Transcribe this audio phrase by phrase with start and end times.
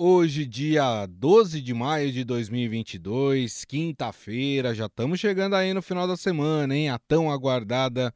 [0.00, 6.16] Hoje, dia 12 de maio de 2022, quinta-feira, já estamos chegando aí no final da
[6.16, 6.88] semana, hein?
[6.88, 8.14] A tão aguardada,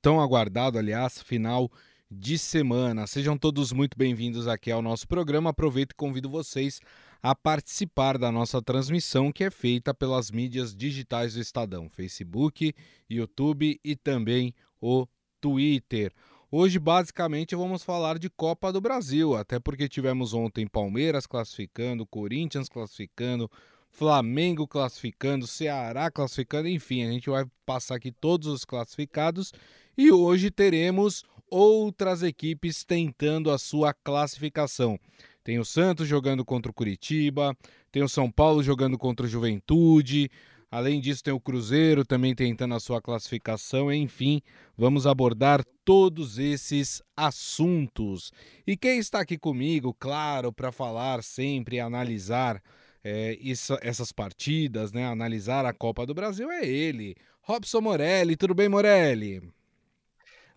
[0.00, 1.70] tão aguardado, aliás, final
[2.10, 3.06] de semana.
[3.06, 5.50] Sejam todos muito bem-vindos aqui ao nosso programa.
[5.50, 6.80] Aproveito e convido vocês
[7.22, 12.72] a participar da nossa transmissão que é feita pelas mídias digitais do Estadão, Facebook,
[13.10, 15.06] YouTube e também o
[15.42, 16.10] Twitter.
[16.50, 22.68] Hoje, basicamente, vamos falar de Copa do Brasil, até porque tivemos ontem Palmeiras classificando, Corinthians
[22.68, 23.50] classificando,
[23.90, 29.52] Flamengo classificando, Ceará classificando, enfim, a gente vai passar aqui todos os classificados
[29.98, 35.00] e hoje teremos outras equipes tentando a sua classificação.
[35.42, 37.56] Tem o Santos jogando contra o Curitiba,
[37.90, 40.30] tem o São Paulo jogando contra o Juventude,
[40.76, 43.90] Além disso, tem o Cruzeiro também tentando a sua classificação.
[43.90, 44.42] Enfim,
[44.76, 48.30] vamos abordar todos esses assuntos.
[48.66, 52.62] E quem está aqui comigo, claro, para falar sempre, analisar
[53.02, 55.06] é, isso, essas partidas, né?
[55.06, 58.36] Analisar a Copa do Brasil é ele, Robson Morelli.
[58.36, 59.40] Tudo bem, Morelli?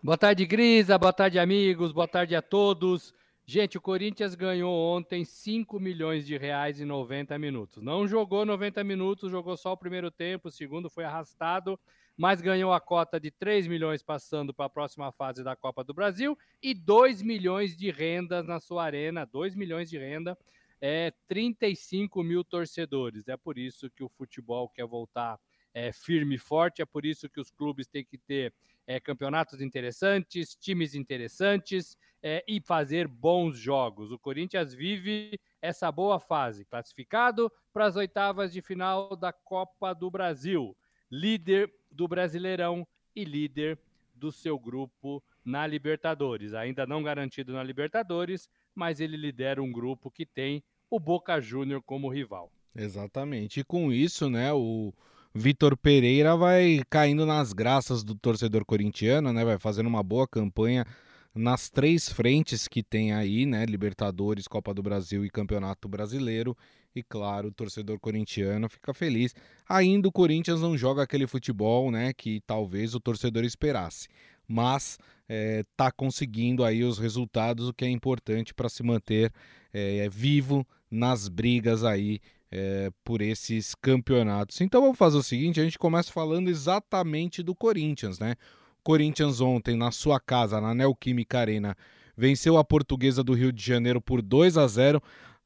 [0.02, 0.98] Boa tarde, Grisa.
[0.98, 1.92] Boa tarde, amigos.
[1.92, 3.14] Boa tarde a todos.
[3.52, 7.82] Gente, o Corinthians ganhou ontem 5 milhões de reais em 90 minutos.
[7.82, 11.76] Não jogou 90 minutos, jogou só o primeiro tempo, o segundo foi arrastado,
[12.16, 15.92] mas ganhou a cota de 3 milhões passando para a próxima fase da Copa do
[15.92, 20.38] Brasil e 2 milhões de rendas na sua arena, 2 milhões de renda,
[20.80, 23.26] é 35 mil torcedores.
[23.26, 25.40] É por isso que o futebol quer voltar
[25.74, 28.54] é, firme e forte, é por isso que os clubes têm que ter
[28.90, 34.10] é, campeonatos interessantes, times interessantes é, e fazer bons jogos.
[34.10, 40.10] O Corinthians vive essa boa fase, classificado para as oitavas de final da Copa do
[40.10, 40.76] Brasil,
[41.08, 43.78] líder do Brasileirão e líder
[44.12, 46.52] do seu grupo na Libertadores.
[46.52, 51.80] Ainda não garantido na Libertadores, mas ele lidera um grupo que tem o Boca Júnior
[51.80, 52.50] como rival.
[52.74, 53.60] Exatamente.
[53.60, 54.92] E com isso, né, o
[55.34, 59.44] Vitor Pereira vai caindo nas graças do torcedor corintiano, né?
[59.44, 60.84] Vai fazendo uma boa campanha
[61.32, 63.64] nas três frentes que tem aí, né?
[63.64, 66.56] Libertadores, Copa do Brasil e Campeonato Brasileiro.
[66.96, 69.32] E claro, o torcedor corintiano fica feliz.
[69.68, 72.12] Ainda o Corinthians não joga aquele futebol, né?
[72.12, 74.08] Que talvez o torcedor esperasse.
[74.48, 74.98] Mas
[75.28, 79.32] é, tá conseguindo aí os resultados, o que é importante para se manter
[79.72, 82.18] é, vivo nas brigas aí
[82.50, 84.60] é, por esses campeonatos.
[84.60, 88.34] Então vamos fazer o seguinte: a gente começa falando exatamente do Corinthians, né?
[88.82, 91.76] Corinthians ontem, na sua casa, na Neoquímica Arena,
[92.16, 95.02] venceu a portuguesa do Rio de Janeiro por 2 a 0.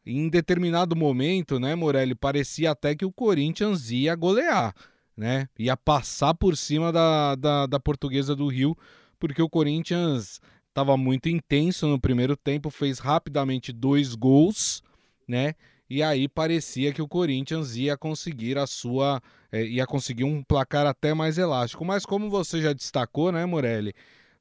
[0.06, 4.74] Em determinado momento, né, Morelli, parecia até que o Corinthians ia golear,
[5.16, 5.48] né?
[5.58, 8.76] Ia passar por cima da, da, da portuguesa do Rio,
[9.18, 14.82] porque o Corinthians estava muito intenso no primeiro tempo, fez rapidamente dois gols,
[15.26, 15.54] né?
[15.94, 19.22] E aí parecia que o Corinthians ia conseguir a sua
[19.52, 23.94] é, ia conseguir um placar até mais elástico, mas como você já destacou, né, Morelli,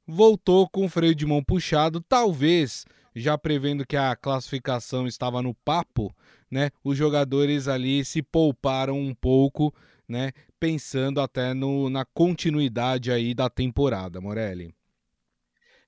[0.04, 5.54] voltou com o freio de mão puxado, talvez já prevendo que a classificação estava no
[5.54, 6.12] papo,
[6.50, 6.70] né?
[6.82, 9.72] Os jogadores ali se pouparam um pouco,
[10.08, 14.74] né, pensando até no, na continuidade aí da temporada, Morelli.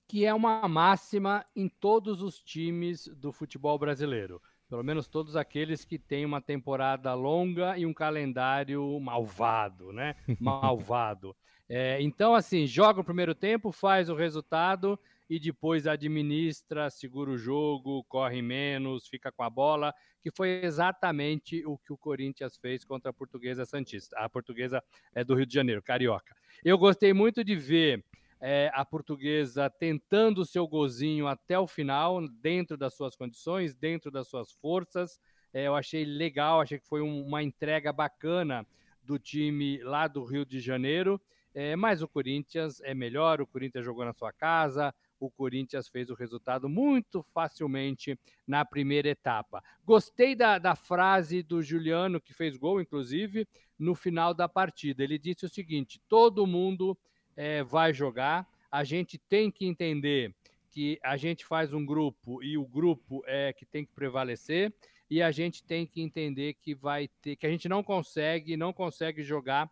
[0.06, 5.84] Que é uma máxima em todos os times do futebol brasileiro pelo menos todos aqueles
[5.84, 10.14] que têm uma temporada longa e um calendário malvado, né?
[10.40, 11.34] Malvado.
[11.68, 17.38] É, então, assim, joga o primeiro tempo, faz o resultado e depois administra, segura o
[17.38, 22.84] jogo, corre menos, fica com a bola, que foi exatamente o que o Corinthians fez
[22.84, 24.82] contra a Portuguesa Santista, a Portuguesa
[25.12, 26.36] é do Rio de Janeiro, Carioca.
[26.64, 28.04] Eu gostei muito de ver
[28.40, 34.10] é, a portuguesa tentando o seu gozinho até o final, dentro das suas condições, dentro
[34.10, 35.20] das suas forças.
[35.52, 38.66] É, eu achei legal, achei que foi um, uma entrega bacana
[39.02, 41.20] do time lá do Rio de Janeiro.
[41.54, 46.10] É, mas o Corinthians é melhor, o Corinthians jogou na sua casa, o Corinthians fez
[46.10, 49.64] o resultado muito facilmente na primeira etapa.
[49.82, 53.48] Gostei da, da frase do Juliano, que fez gol, inclusive,
[53.78, 55.02] no final da partida.
[55.02, 56.94] Ele disse o seguinte: todo mundo
[57.36, 58.48] é, vai jogar.
[58.70, 60.34] A gente tem que entender
[60.70, 64.74] que a gente faz um grupo e o grupo é que tem que prevalecer
[65.08, 68.72] e a gente tem que entender que vai ter que a gente não consegue não
[68.72, 69.70] consegue jogar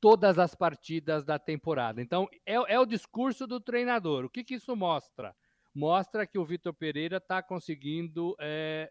[0.00, 2.00] todas as partidas da temporada.
[2.00, 4.24] Então é, é o discurso do treinador.
[4.24, 5.36] O que, que isso mostra?
[5.74, 8.90] Mostra que o Vitor Pereira está conseguindo é,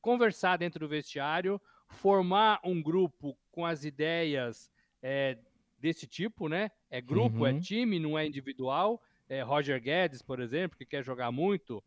[0.00, 1.58] conversar dentro do vestiário,
[1.88, 4.70] formar um grupo com as ideias
[5.00, 5.38] é,
[5.82, 6.70] desse tipo, né?
[6.88, 7.58] É grupo, é uhum.
[7.58, 9.02] é time, não é individual.
[9.28, 11.82] É Roger Guedes, por exemplo, que quer jogar muito,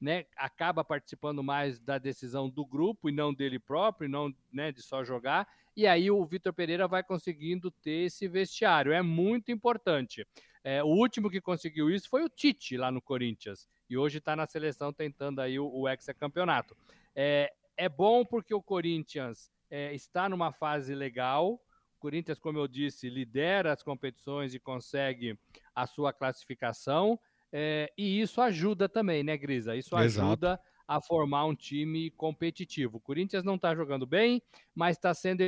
[0.00, 4.70] né, acaba participando mais da decisão do grupo e não dele próprio, e não né,
[4.70, 5.48] de só jogar.
[5.76, 8.92] E aí o Vitor Pereira vai conseguindo ter esse vestiário.
[8.92, 10.26] É muito importante.
[10.62, 13.68] É, o último que conseguiu isso foi o Tite lá no Corinthians.
[13.88, 16.76] E hoje está na seleção tentando aí o, o hexacampeonato.
[17.14, 21.60] É, é bom porque o Corinthians é, está numa fase legal.
[22.00, 25.38] O Corinthians, como eu disse, lidera as competições e consegue
[25.74, 27.20] a sua classificação.
[27.52, 29.76] É, e isso ajuda também, né, Grisa?
[29.76, 30.26] Isso Exato.
[30.26, 32.96] ajuda a formar um time competitivo.
[32.96, 34.42] O Corinthians não está jogando bem,
[34.74, 35.42] mas está sendo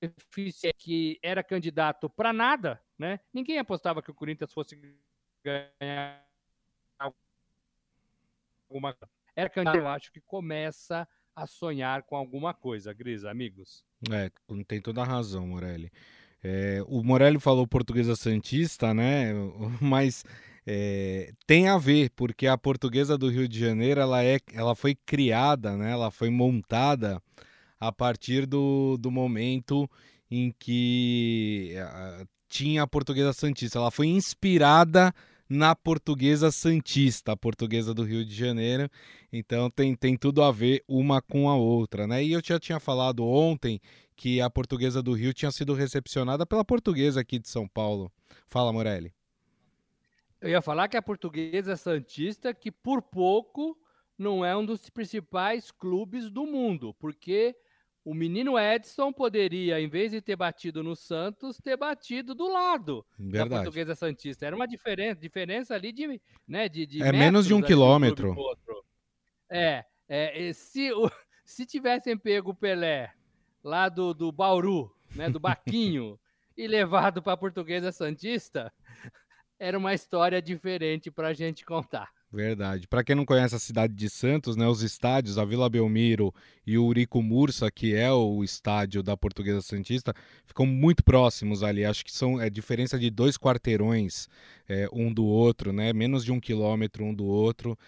[0.00, 3.20] eficiente, que era candidato para nada, né?
[3.32, 4.76] Ninguém apostava que o Corinthians fosse
[5.44, 6.26] ganhar
[8.68, 8.96] alguma
[9.36, 13.84] era candidato, eu acho que começa a sonhar com alguma coisa, Grisa, amigos.
[14.10, 14.30] É,
[14.66, 15.90] tem toda a razão, Morelli.
[16.42, 19.32] É, o Morelli falou portuguesa santista, né?
[19.80, 20.24] Mas
[20.66, 24.94] é, tem a ver, porque a portuguesa do Rio de Janeiro ela, é, ela foi
[24.94, 25.92] criada, né?
[25.92, 27.22] ela foi montada
[27.80, 29.88] a partir do, do momento
[30.30, 33.78] em que uh, tinha a portuguesa santista.
[33.78, 35.12] Ela foi inspirada
[35.52, 38.88] na portuguesa santista, a portuguesa do Rio de Janeiro.
[39.30, 42.24] Então tem, tem tudo a ver uma com a outra, né?
[42.24, 43.78] E eu já tinha falado ontem
[44.16, 48.10] que a portuguesa do Rio tinha sido recepcionada pela portuguesa aqui de São Paulo.
[48.46, 49.12] Fala, Morelli.
[50.40, 53.78] Eu ia falar que a portuguesa santista, que por pouco
[54.16, 57.54] não é um dos principais clubes do mundo, porque
[58.04, 63.06] o menino Edson poderia, em vez de ter batido no Santos, ter batido do lado
[63.16, 63.50] Verdade.
[63.50, 64.44] da Portuguesa Santista.
[64.44, 68.34] Era uma diferença, diferença ali de, né, de, de é menos de um quilômetro.
[69.48, 70.90] É, é, se,
[71.44, 73.12] se tivessem pego o Pelé
[73.62, 76.18] lá do, do Bauru, né, do Baquinho,
[76.56, 78.72] e levado para a Portuguesa Santista,
[79.58, 82.10] era uma história diferente para a gente contar.
[82.32, 82.88] Verdade.
[82.88, 86.34] Para quem não conhece a cidade de Santos, né, os estádios, a Vila Belmiro
[86.66, 90.14] e o Urico Mursa, que é o estádio da Portuguesa Santista,
[90.46, 91.84] ficam muito próximos ali.
[91.84, 94.28] Acho que são é diferença de dois quarteirões
[94.66, 95.92] é, um do outro, né?
[95.92, 97.78] Menos de um quilômetro um do outro.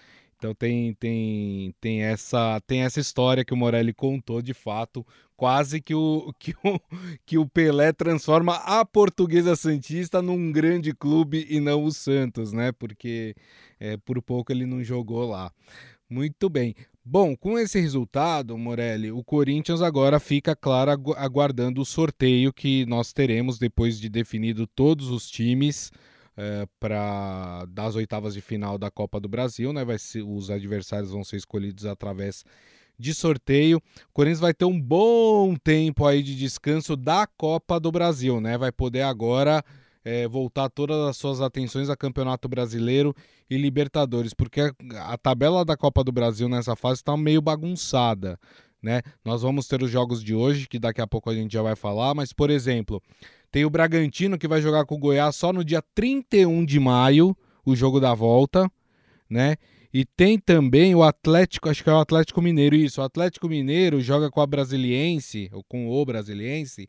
[0.45, 5.03] Então tem, tem, tem, essa, tem essa história que o Morelli contou de fato,
[5.35, 6.81] quase que o, que o,
[7.25, 12.73] que o Pelé transforma a Portuguesa Santista num grande clube e não o Santos, né?
[12.73, 13.35] Porque
[13.81, 15.51] é, por pouco ele não jogou lá.
[16.11, 16.75] Muito bem.
[17.03, 23.15] Bom, com esse resultado, Morelli, o Corinthians agora fica, claro, aguardando o sorteio que nós
[23.15, 25.91] teremos depois de definido todos os times
[26.37, 29.85] é, para das oitavas de final da Copa do Brasil, né?
[29.85, 32.45] Vai ser, os adversários vão ser escolhidos através
[32.99, 33.79] de sorteio.
[33.79, 38.57] O Corinthians vai ter um bom tempo aí de descanso da Copa do Brasil, né?
[38.57, 39.65] Vai poder agora
[40.05, 43.15] é, voltar todas as suas atenções a Campeonato Brasileiro
[43.49, 44.73] e Libertadores, porque a,
[45.13, 48.39] a tabela da Copa do Brasil nessa fase está meio bagunçada.
[48.85, 49.01] Né?
[49.25, 51.75] Nós vamos ter os jogos de hoje, que daqui a pouco a gente já vai
[51.75, 53.03] falar, mas, por exemplo,
[53.51, 57.35] tem o Bragantino que vai jogar com o Goiás só no dia 31 de maio,
[57.65, 58.71] o jogo da volta,
[59.29, 59.57] né?
[59.91, 63.01] E tem também o Atlético, acho que é o Atlético Mineiro, isso.
[63.01, 66.87] O Atlético Mineiro joga com a Brasiliense, ou com o Brasiliense,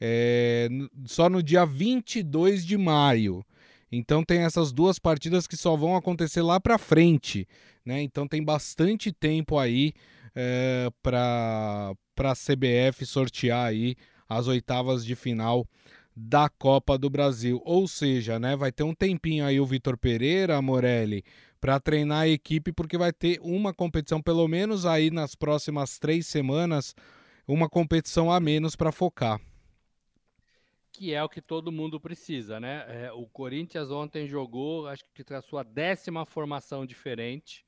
[0.00, 0.68] é,
[1.04, 3.44] só no dia 22 de maio.
[3.92, 7.46] Então tem essas duas partidas que só vão acontecer lá para frente,
[7.84, 8.02] né?
[8.02, 9.92] Então tem bastante tempo aí
[10.36, 13.96] é, para a CBF sortear aí
[14.28, 15.66] as oitavas de final
[16.14, 17.60] da Copa do Brasil.
[17.64, 21.24] Ou seja, né, vai ter um tempinho aí o Vitor Pereira, Morelli,
[21.60, 26.26] para treinar a equipe, porque vai ter uma competição, pelo menos aí nas próximas três
[26.26, 26.94] semanas,
[27.48, 29.40] uma competição a menos para focar.
[30.92, 32.84] Que é o que todo mundo precisa, né?
[32.88, 37.65] É, o Corinthians ontem jogou, acho que a sua décima formação diferente,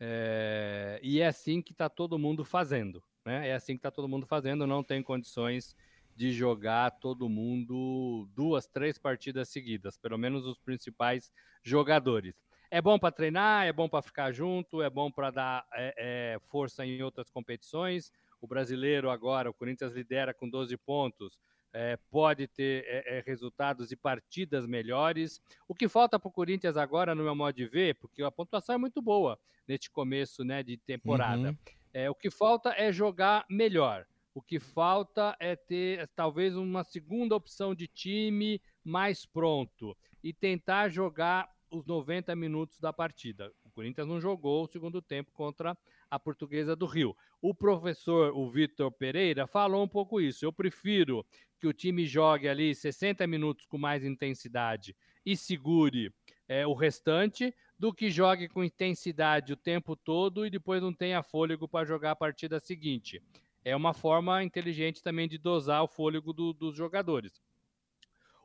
[0.00, 3.48] é, e é assim que está todo mundo fazendo, né?
[3.48, 5.76] É assim que está todo mundo fazendo, não tem condições
[6.16, 11.30] de jogar todo mundo duas, três partidas seguidas, pelo menos os principais
[11.62, 12.34] jogadores.
[12.70, 16.38] É bom para treinar, é bom para ficar junto, é bom para dar é, é,
[16.48, 18.10] força em outras competições.
[18.40, 21.38] O brasileiro agora, o Corinthians lidera com 12 pontos,
[21.72, 25.40] é, pode ter é, é, resultados e partidas melhores.
[25.68, 28.74] O que falta para o Corinthians agora, no meu modo de ver, porque a pontuação
[28.74, 31.50] é muito boa neste começo né, de temporada.
[31.50, 31.56] Uhum.
[31.92, 34.06] É, o que falta é jogar melhor.
[34.34, 40.88] O que falta é ter talvez uma segunda opção de time mais pronto e tentar
[40.88, 43.52] jogar os 90 minutos da partida.
[43.64, 45.76] O Corinthians não jogou o segundo tempo contra
[46.10, 47.16] a Portuguesa do Rio.
[47.40, 50.44] O professor, o Vitor Pereira, falou um pouco isso.
[50.44, 51.24] Eu prefiro
[51.58, 56.12] que o time jogue ali 60 minutos com mais intensidade e segure
[56.48, 61.22] é, o restante do que jogue com intensidade o tempo todo e depois não tenha
[61.22, 63.22] fôlego para jogar a partida seguinte.
[63.64, 67.40] É uma forma inteligente também de dosar o fôlego do, dos jogadores.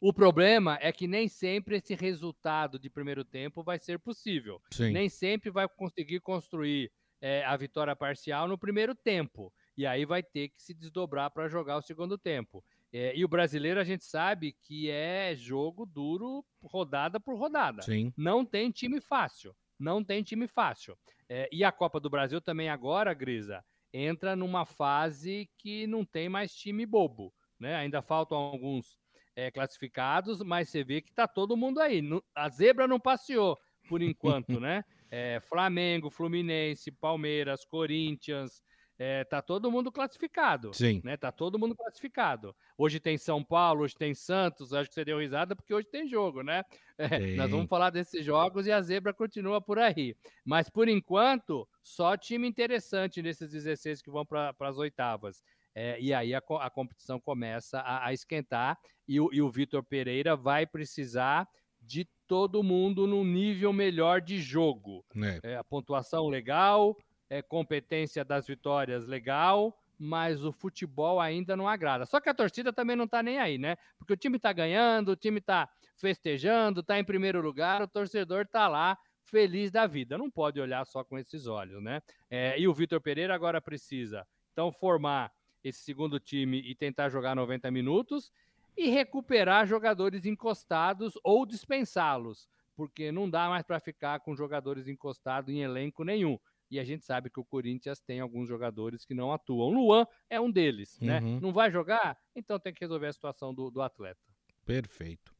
[0.02, 4.62] O problema é que nem sempre esse resultado de primeiro tempo vai ser possível.
[4.72, 4.92] Sim.
[4.92, 6.92] Nem sempre vai conseguir construir
[7.26, 9.52] é, a vitória parcial no primeiro tempo.
[9.76, 12.64] E aí vai ter que se desdobrar para jogar o segundo tempo.
[12.94, 17.82] É, e o brasileiro a gente sabe que é jogo duro, rodada por rodada.
[17.82, 18.14] Sim.
[18.16, 19.56] Não tem time fácil.
[19.80, 20.96] Não tem time fácil.
[21.28, 26.30] É, e a Copa do Brasil também agora, Grisa, entra numa fase que não tem
[26.30, 27.34] mais time bobo.
[27.60, 27.76] Né?
[27.76, 29.00] Ainda faltam alguns
[29.36, 32.04] é, classificados, mas você vê que tá todo mundo aí.
[32.36, 33.58] A zebra não passeou
[33.90, 34.86] por enquanto, né?
[35.18, 38.62] É, Flamengo, Fluminense, Palmeiras, Corinthians,
[39.00, 40.74] é, tá todo mundo classificado.
[40.74, 41.00] Sim.
[41.06, 41.16] Né?
[41.16, 42.54] Tá todo mundo classificado.
[42.78, 44.74] Hoje tem São Paulo, hoje tem Santos.
[44.74, 46.64] Acho que você deu risada porque hoje tem jogo, né?
[46.98, 47.08] É,
[47.38, 50.18] nós vamos falar desses jogos e a zebra continua por aí.
[50.44, 55.42] Mas por enquanto, só time interessante nesses 16 que vão para as oitavas.
[55.74, 59.82] É, e aí a, a, competição começa a, a esquentar e o, e o Vitor
[59.82, 61.48] Pereira vai precisar
[61.82, 65.06] de todo mundo num nível melhor de jogo.
[65.16, 65.52] É.
[65.52, 66.98] É, a pontuação legal,
[67.30, 72.06] é, competência das vitórias legal, mas o futebol ainda não agrada.
[72.06, 73.78] Só que a torcida também não está nem aí, né?
[73.98, 78.42] Porque o time está ganhando, o time está festejando, está em primeiro lugar, o torcedor
[78.42, 80.18] está lá feliz da vida.
[80.18, 82.02] Não pode olhar só com esses olhos, né?
[82.30, 85.32] É, e o Vitor Pereira agora precisa, então, formar
[85.64, 88.32] esse segundo time e tentar jogar 90 minutos
[88.78, 95.54] e recuperar jogadores encostados ou dispensá-los, porque não dá mais para ficar com jogadores encostados
[95.54, 96.38] em elenco nenhum
[96.70, 99.70] e a gente sabe que o Corinthians tem alguns jogadores que não atuam.
[99.72, 101.20] Luan é um deles, né?
[101.20, 101.36] uhum.
[101.36, 101.40] né?
[101.42, 102.18] Não vai jogar?
[102.36, 104.20] Então tem que resolver a situação do, do atleta.
[104.66, 105.34] Perfeito.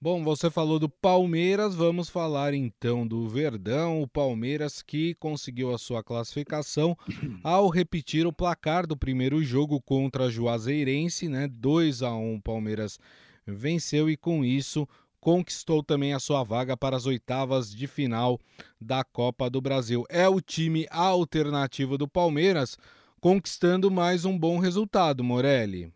[0.00, 5.78] Bom, você falou do Palmeiras, vamos falar então do Verdão, o Palmeiras que conseguiu a
[5.78, 6.96] sua classificação
[7.42, 11.48] ao repetir o placar do primeiro jogo contra a Juazeirense, né?
[11.48, 12.96] 2 a 1 Palmeiras
[13.44, 14.88] venceu e com isso
[15.18, 18.38] conquistou também a sua vaga para as oitavas de final
[18.80, 20.04] da Copa do Brasil.
[20.08, 22.78] É o time alternativo do Palmeiras
[23.20, 25.92] conquistando mais um bom resultado, Morelli.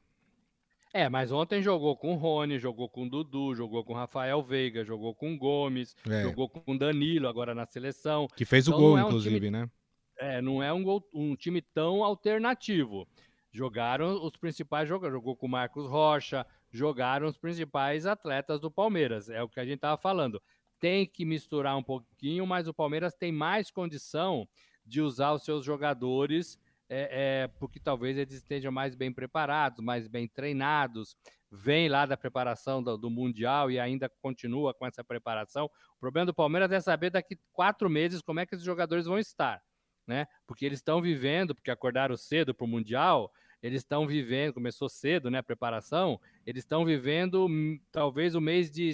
[0.93, 4.43] É, mas ontem jogou com o Rony, jogou com o Dudu, jogou com o Rafael
[4.43, 6.23] Veiga, jogou com o Gomes, é.
[6.23, 8.29] jogou com o Danilo agora na seleção.
[8.37, 9.51] Que fez então, o gol, é um inclusive, time...
[9.51, 9.71] né?
[10.19, 13.09] É, não é um, gol, um time tão alternativo.
[13.51, 19.31] Jogaram os principais jogadores, jogou com o Marcos Rocha, jogaram os principais atletas do Palmeiras.
[19.31, 20.43] É o que a gente estava falando.
[20.79, 24.47] Tem que misturar um pouquinho, mas o Palmeiras tem mais condição
[24.85, 26.59] de usar os seus jogadores,
[26.95, 27.09] é,
[27.45, 31.17] é, porque talvez eles estejam mais bem preparados, mais bem treinados.
[31.51, 35.71] Vem lá da preparação do, do, Mundial e ainda continua com essa preparação.
[35.97, 39.19] O problema do Palmeiras é saber daqui quatro meses como é que esses jogadores vão
[39.19, 39.63] estar.
[40.07, 40.27] Né?
[40.47, 43.33] Porque eles estão vivendo, porque acordaram cedo para o Mundial,
[43.63, 48.71] eles estão vivendo, começou cedo, né, a preparação, eles estão vivendo hum, talvez o mês
[48.71, 48.93] de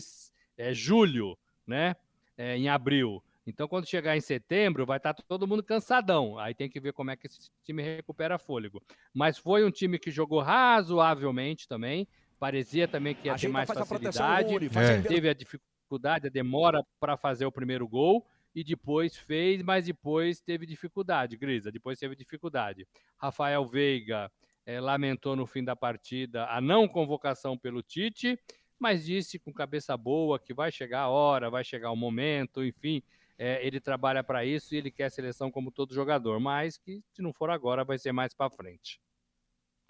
[0.56, 1.36] é, julho,
[1.66, 1.96] né,
[2.36, 3.24] é, em abril.
[3.48, 6.38] Então, quando chegar em setembro, vai estar tá todo mundo cansadão.
[6.38, 8.82] Aí tem que ver como é que esse time recupera fôlego.
[9.14, 12.06] Mas foi um time que jogou razoavelmente também.
[12.38, 14.54] Parecia também que ia ter mais facilidade.
[14.54, 15.00] É.
[15.00, 18.26] Teve a dificuldade, a demora para fazer o primeiro gol.
[18.54, 21.72] E depois fez, mas depois teve dificuldade, Grisa.
[21.72, 22.86] Depois teve dificuldade.
[23.16, 24.30] Rafael Veiga
[24.66, 28.38] é, lamentou no fim da partida a não convocação pelo Tite,
[28.78, 33.02] mas disse com cabeça boa que vai chegar a hora, vai chegar o momento, enfim,
[33.38, 37.00] é, ele trabalha para isso e ele quer a seleção como todo jogador, mas que
[37.12, 39.00] se não for agora vai ser mais para frente.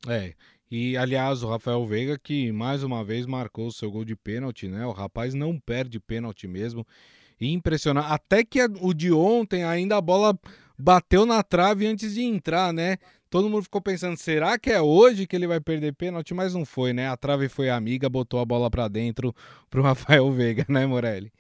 [0.07, 0.35] É,
[0.71, 4.69] e aliás, o Rafael Veiga que mais uma vez marcou o seu gol de pênalti,
[4.69, 4.87] né?
[4.87, 6.87] O rapaz não perde pênalti mesmo.
[7.41, 8.13] Impressionante.
[8.13, 10.39] Até que o de ontem ainda a bola
[10.79, 12.99] bateu na trave antes de entrar, né?
[13.31, 16.33] Todo mundo ficou pensando, será que é hoje que ele vai perder pênalti?
[16.33, 17.09] Mas não foi, né?
[17.09, 19.35] A trave foi amiga, botou a bola para dentro
[19.69, 21.33] pro Rafael Veiga, né, Morelli?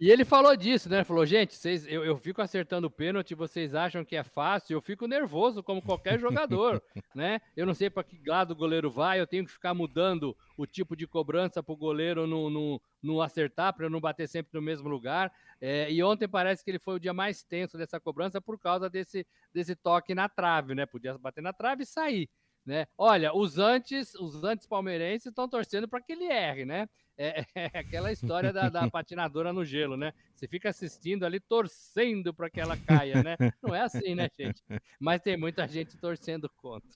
[0.00, 1.04] E ele falou disso, né?
[1.04, 4.80] Falou, gente, vocês, eu, eu fico acertando o pênalti, vocês acham que é fácil, eu
[4.80, 6.82] fico nervoso como qualquer jogador,
[7.14, 7.38] né?
[7.54, 10.64] Eu não sei para que lado o goleiro vai, eu tenho que ficar mudando o
[10.66, 14.52] tipo de cobrança para o goleiro não, não, não acertar, para eu não bater sempre
[14.54, 15.30] no mesmo lugar.
[15.60, 18.88] É, e ontem parece que ele foi o dia mais tenso dessa cobrança por causa
[18.88, 20.86] desse, desse toque na trave, né?
[20.86, 22.30] Podia bater na trave e sair.
[22.64, 22.86] Né?
[22.96, 26.88] Olha, os antes, os antes palmeirenses estão torcendo para que ele erre, né?
[27.22, 30.14] É, é aquela história da, da, patinadora no gelo, né?
[30.34, 33.36] Você fica assistindo ali torcendo para que ela caia, né?
[33.62, 34.62] Não é assim, né, gente?
[34.98, 36.88] Mas tem muita gente torcendo contra.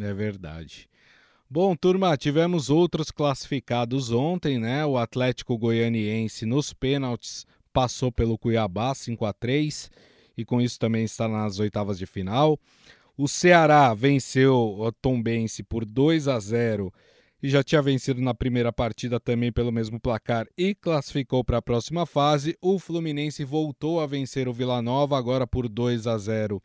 [0.00, 0.88] É verdade.
[1.48, 4.86] Bom, turma, tivemos outros classificados ontem, né?
[4.86, 9.90] O Atlético Goianiense nos pênaltis passou pelo Cuiabá 5 a 3
[10.38, 12.58] e com isso também está nas oitavas de final.
[13.14, 16.92] O Ceará venceu o Tombense por 2 a 0
[17.42, 21.62] e já tinha vencido na primeira partida também pelo mesmo placar e classificou para a
[21.62, 22.56] próxima fase.
[22.60, 26.62] O Fluminense voltou a vencer o Vila Nova agora por 2 a 0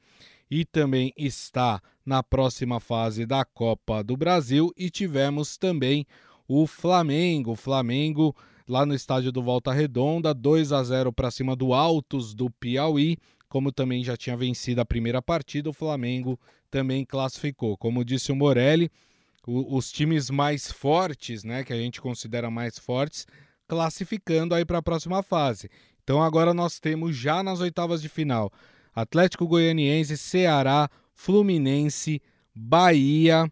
[0.50, 4.72] e também está na próxima fase da Copa do Brasil.
[4.78, 6.06] E tivemos também
[6.48, 7.52] o Flamengo.
[7.52, 8.36] O Flamengo
[8.68, 13.18] lá no estádio do Volta Redonda, 2 a 0 para cima do Altos do Piauí.
[13.48, 17.78] Como também já tinha vencido a primeira partida, o Flamengo também classificou.
[17.78, 18.90] Como disse o Morelli,
[19.46, 23.26] os times mais fortes, né, que a gente considera mais fortes,
[23.68, 25.70] classificando aí para a próxima fase.
[26.04, 28.52] Então agora nós temos já nas oitavas de final
[28.94, 32.22] Atlético Goianiense, Ceará, Fluminense,
[32.54, 33.50] Bahia,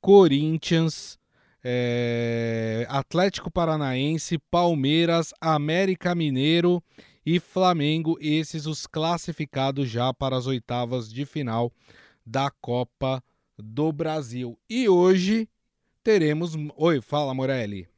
[0.00, 1.18] Corinthians,
[1.62, 6.82] é, Atlético Paranaense, Palmeiras, América Mineiro
[7.26, 11.70] e Flamengo, esses os classificados já para as oitavas de final
[12.24, 13.22] da Copa
[13.58, 14.58] do Brasil.
[14.68, 15.48] E hoje
[16.02, 16.54] teremos.
[16.76, 17.88] Oi, fala Morelli.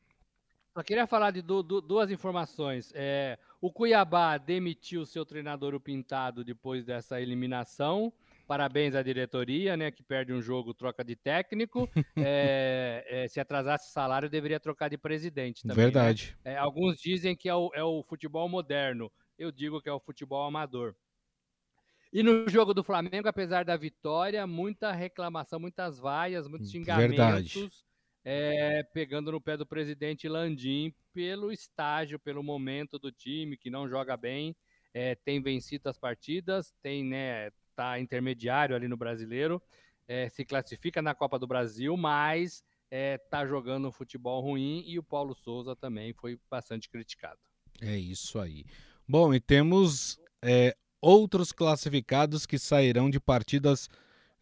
[0.72, 2.92] Só queria falar de du du duas informações.
[2.94, 8.12] É, o Cuiabá demitiu seu treinador o Pintado depois dessa eliminação.
[8.46, 9.90] Parabéns à diretoria, né?
[9.90, 11.88] Que perde um jogo, troca de técnico.
[12.16, 15.76] é, é, se atrasasse salário, deveria trocar de presidente também.
[15.76, 15.82] Né?
[15.84, 16.36] Verdade.
[16.44, 16.56] Né?
[16.56, 19.10] alguns dizem que é o, é o futebol moderno.
[19.38, 20.94] Eu digo que é o futebol amador.
[22.12, 27.54] E no jogo do Flamengo, apesar da vitória, muita reclamação, muitas vaias, muitos xingamentos.
[27.54, 27.70] Verdade
[28.24, 33.88] é, pegando no pé do presidente Landim pelo estágio, pelo momento do time, que não
[33.88, 34.54] joga bem,
[34.92, 39.62] é, tem vencido as partidas, tem, né, tá intermediário ali no brasileiro,
[40.06, 44.98] é, se classifica na Copa do Brasil, mas é, tá jogando um futebol ruim e
[44.98, 47.38] o Paulo Souza também foi bastante criticado.
[47.80, 48.64] É isso aí.
[49.08, 53.88] Bom, e temos é, outros classificados que sairão de partidas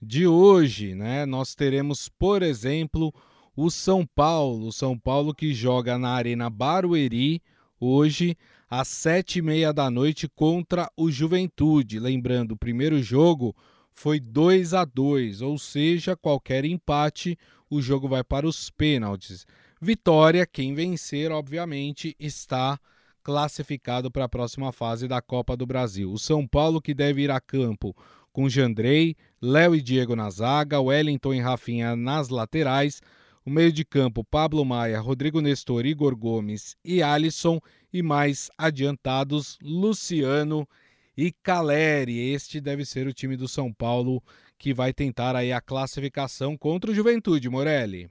[0.01, 1.27] de hoje, né?
[1.27, 3.13] Nós teremos, por exemplo,
[3.57, 4.69] o São Paulo.
[4.69, 7.43] O São Paulo que joga na Arena Barueri
[7.81, 8.37] hoje
[8.71, 11.99] às sete e meia da noite contra o Juventude.
[11.99, 13.55] Lembrando, o primeiro jogo
[13.91, 17.37] foi 2 a 2, ou seja, qualquer empate,
[17.69, 19.45] o jogo vai para os pênaltis.
[19.81, 22.79] Vitória, quem vencer, obviamente, está
[23.29, 26.11] classificado para a próxima fase da Copa do Brasil.
[26.11, 27.95] O São Paulo que deve ir a campo
[28.33, 33.03] com Jandrei, Léo e Diego na zaga, Wellington e Rafinha nas laterais,
[33.45, 37.61] o meio de campo, Pablo Maia, Rodrigo Nestor, Igor Gomes e Alisson.
[37.93, 40.67] E mais adiantados, Luciano
[41.15, 42.33] e Caleri.
[42.33, 44.23] Este deve ser o time do São Paulo
[44.59, 48.11] que vai tentar aí a classificação contra o Juventude, Morelli.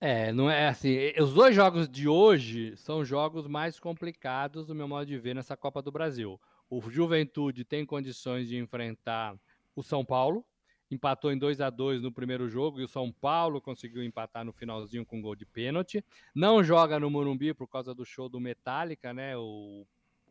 [0.00, 0.96] É, não é assim.
[1.20, 5.56] Os dois jogos de hoje são jogos mais complicados, do meu modo de ver, nessa
[5.56, 6.40] Copa do Brasil.
[6.68, 9.36] O Juventude tem condições de enfrentar
[9.74, 10.44] o São Paulo,
[10.90, 14.52] empatou em 2 a 2 no primeiro jogo e o São Paulo conseguiu empatar no
[14.52, 16.04] finalzinho com gol de pênalti.
[16.34, 19.36] Não joga no Morumbi por causa do show do Metallica, né?
[19.36, 19.86] O,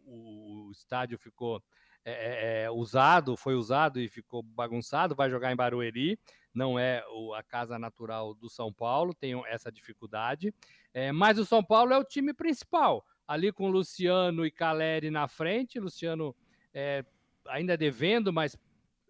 [0.05, 1.61] o, o estádio ficou
[2.03, 5.15] é, é, é, usado, foi usado e ficou bagunçado.
[5.15, 6.19] Vai jogar em Barueri,
[6.55, 7.03] não é
[7.35, 10.53] a casa natural do São Paulo, tem essa dificuldade.
[10.93, 15.27] É, mas o São Paulo é o time principal, ali com Luciano e Caleri na
[15.27, 15.79] frente.
[15.79, 16.33] Luciano
[16.73, 17.03] é,
[17.47, 18.57] ainda devendo, mas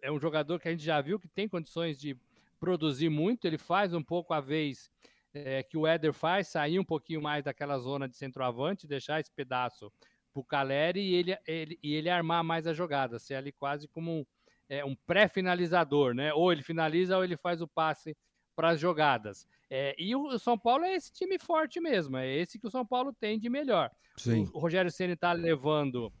[0.02, 2.16] é um jogador que a gente já viu que tem condições de
[2.58, 4.90] produzir muito, ele faz um pouco a vez
[5.32, 9.30] é, que o Éder faz, sair um pouquinho mais daquela zona de centroavante, deixar esse
[9.30, 9.92] pedaço
[10.32, 13.86] para o Caleri e ele, ele, e ele armar mais a jogada, ser ali quase
[13.88, 14.26] como um,
[14.68, 16.32] é, um pré-finalizador, né?
[16.32, 18.16] Ou ele finaliza ou ele faz o passe
[18.54, 19.46] para as jogadas.
[19.68, 22.86] É, e o São Paulo é esse time forte mesmo, é esse que o São
[22.86, 23.90] Paulo tem de melhor.
[24.16, 24.48] Sim.
[24.52, 26.12] O Rogério Ceni está levando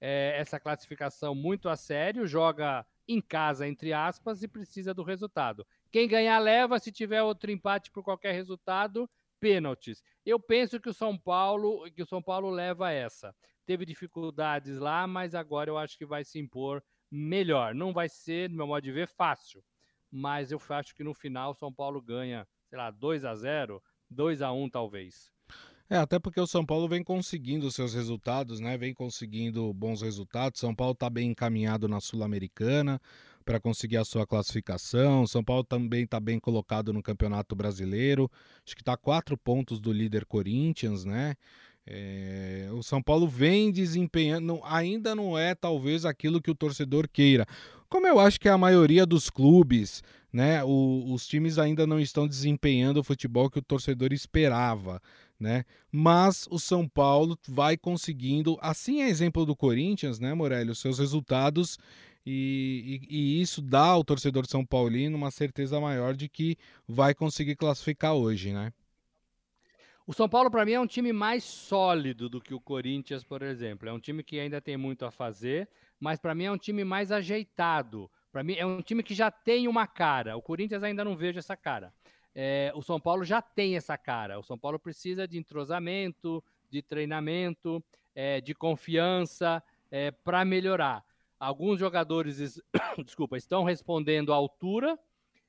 [0.00, 5.66] é, essa classificação muito a sério, joga em casa, entre aspas, e precisa do resultado.
[5.90, 9.10] Quem ganhar leva, se tiver outro empate por qualquer resultado,
[9.40, 10.02] pênaltis.
[10.24, 13.34] Eu penso que o São Paulo, que o São Paulo leva essa.
[13.66, 16.82] Teve dificuldades lá, mas agora eu acho que vai se impor
[17.12, 17.74] melhor.
[17.74, 19.62] Não vai ser, no meu modo de ver, fácil.
[20.10, 24.40] Mas eu acho que no final São Paulo ganha, sei lá, 2 a 0, 2
[24.40, 25.30] a 1 talvez.
[25.90, 28.78] É, até porque o São Paulo vem conseguindo seus resultados, né?
[28.78, 30.58] Vem conseguindo bons resultados.
[30.58, 32.98] São Paulo está bem encaminhado na Sul-Americana
[33.44, 35.26] para conseguir a sua classificação.
[35.26, 38.30] São Paulo também está bem colocado no Campeonato Brasileiro.
[38.64, 41.34] Acho que está quatro pontos do líder Corinthians, né?
[41.86, 47.46] É, o São Paulo vem desempenhando, ainda não é talvez aquilo que o torcedor queira.
[47.88, 50.64] Como eu acho que a maioria dos clubes né?
[50.64, 55.00] O, os times ainda não estão desempenhando o futebol que o torcedor esperava,
[55.38, 55.64] né?
[55.90, 60.70] Mas o São Paulo vai conseguindo, assim é exemplo do Corinthians, né, Morelli?
[60.70, 61.78] Os seus resultados
[62.24, 66.56] e, e, e, isso dá ao torcedor São Paulino uma certeza maior de que
[66.88, 68.72] vai conseguir classificar hoje, né?
[70.04, 73.40] O São Paulo, para mim, é um time mais sólido do que o Corinthians, por
[73.40, 73.88] exemplo.
[73.88, 75.68] É um time que ainda tem muito a fazer,
[76.00, 78.10] mas para mim é um time mais ajeitado.
[78.32, 80.36] Para mim, é um time que já tem uma cara.
[80.36, 81.94] O Corinthians ainda não vejo essa cara.
[82.34, 84.40] É, o São Paulo já tem essa cara.
[84.40, 91.04] O São Paulo precisa de entrosamento, de treinamento, é, de confiança é, para melhorar.
[91.38, 92.60] Alguns jogadores,
[93.04, 94.98] desculpa, estão respondendo à altura,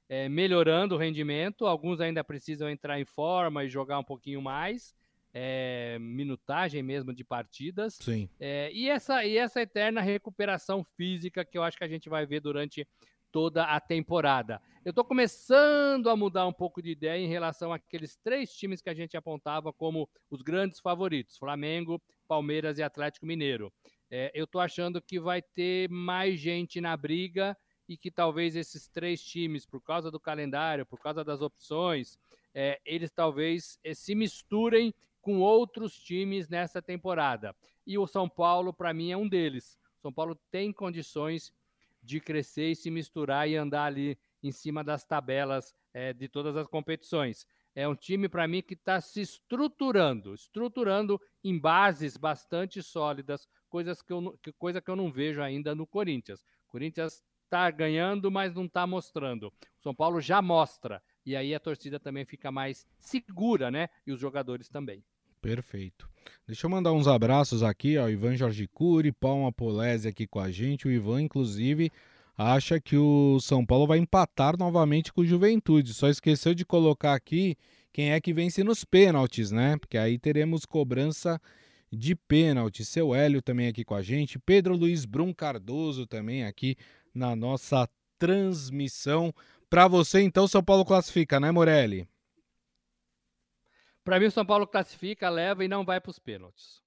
[0.10, 1.66] é, melhorando o rendimento.
[1.66, 4.96] Alguns ainda precisam entrar em forma e jogar um pouquinho mais.
[5.36, 7.96] É, minutagem mesmo de partidas.
[7.96, 8.30] Sim.
[8.40, 12.26] É, e, essa, e essa eterna recuperação física que eu acho que a gente vai
[12.26, 12.88] ver durante
[13.32, 14.62] toda a temporada.
[14.86, 18.92] Eu estou começando a mudar um pouco de ideia em relação àqueles três times que
[18.92, 23.74] a gente apontava como os grandes favoritos: Flamengo, Palmeiras e Atlético Mineiro.
[24.12, 27.58] É, eu estou achando que vai ter mais gente na briga
[27.94, 32.18] e que talvez esses três times, por causa do calendário, por causa das opções,
[32.52, 37.56] é, eles talvez é, se misturem com outros times nessa temporada.
[37.86, 39.78] E o São Paulo, para mim, é um deles.
[40.02, 41.54] São Paulo tem condições
[42.02, 46.58] de crescer e se misturar e andar ali em cima das tabelas é, de todas
[46.58, 47.46] as competições.
[47.76, 54.02] É um time, para mim, que está se estruturando, estruturando em bases bastante sólidas, coisas
[54.02, 56.42] que eu, que, coisa que eu não vejo ainda no Corinthians.
[56.68, 59.48] O Corinthians está ganhando, mas não está mostrando.
[59.48, 61.02] O São Paulo já mostra.
[61.26, 63.90] E aí a torcida também fica mais segura, né?
[64.06, 65.04] E os jogadores também.
[65.42, 66.10] Perfeito.
[66.48, 68.08] Deixa eu mandar uns abraços aqui, ó.
[68.08, 70.88] Ivan Jorge Cury, Paulo Apolese aqui com a gente.
[70.88, 71.92] O Ivan, inclusive,
[72.38, 75.94] acha que o São Paulo vai empatar novamente com o Juventude.
[75.94, 77.58] Só esqueceu de colocar aqui
[77.92, 79.78] quem é que vence nos pênaltis, né?
[79.78, 81.40] Porque aí teremos cobrança
[81.92, 82.84] de pênalti.
[82.84, 84.40] Seu Hélio também aqui com a gente.
[84.40, 86.76] Pedro Luiz Brum Cardoso também aqui
[87.14, 89.34] na nossa transmissão.
[89.70, 92.08] Para você, então, São Paulo classifica, né, Morelli?
[94.04, 96.82] Para mim, o São Paulo classifica, leva e não vai para os pênaltis.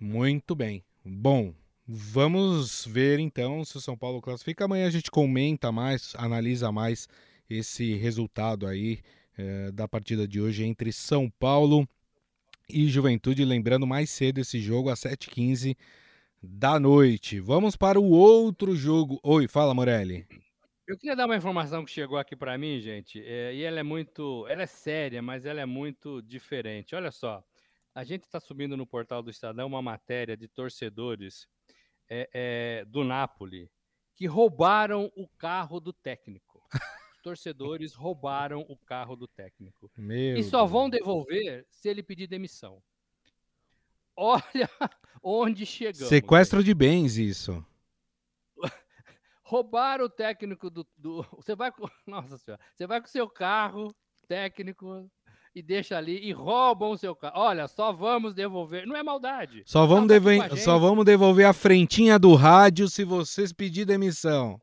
[0.00, 0.84] Muito bem.
[1.04, 1.52] Bom,
[1.86, 4.64] vamos ver então se o São Paulo classifica.
[4.64, 7.08] Amanhã a gente comenta mais, analisa mais
[7.50, 9.00] esse resultado aí
[9.36, 11.88] é, da partida de hoje entre São Paulo
[12.68, 13.44] e Juventude.
[13.44, 15.76] Lembrando mais cedo esse jogo às 7h15
[16.42, 17.40] da noite.
[17.40, 19.18] Vamos para o outro jogo.
[19.22, 20.26] Oi, fala Morelli.
[20.86, 23.82] Eu queria dar uma informação que chegou aqui para mim, gente, é, e ela é
[23.82, 26.94] muito, ela é séria, mas ela é muito diferente.
[26.94, 27.44] Olha só,
[27.94, 31.46] a gente está subindo no portal do Estadão uma matéria de torcedores
[32.08, 33.70] é, é, do Napoli
[34.16, 36.60] que roubaram o carro do técnico.
[36.72, 39.90] Os torcedores roubaram o carro do técnico.
[39.96, 40.70] Meu e só Deus.
[40.70, 42.82] vão devolver se ele pedir demissão.
[44.20, 44.68] Olha
[45.22, 46.08] onde chegamos.
[46.08, 47.64] Sequestro de bens, isso.
[49.44, 51.88] Roubaram o técnico do, do, Você vai com.
[52.04, 52.60] Nossa senhora.
[52.74, 53.94] Você vai com o seu carro
[54.26, 55.08] técnico
[55.54, 57.38] e deixa ali e roubam o seu carro.
[57.38, 58.88] Olha, só vamos devolver.
[58.88, 59.62] Não é maldade.
[59.64, 64.60] Só vamos, devolver, só vamos devolver a frentinha do rádio se vocês pedir demissão.